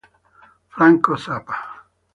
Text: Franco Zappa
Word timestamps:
Franco 0.73 1.13
Zappa 1.13 1.59